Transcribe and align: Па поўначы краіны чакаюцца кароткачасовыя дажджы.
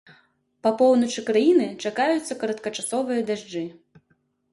Па 0.67 0.69
поўначы 0.79 1.19
краіны 1.27 1.67
чакаюцца 1.89 2.37
кароткачасовыя 2.45 3.21
дажджы. 3.29 3.63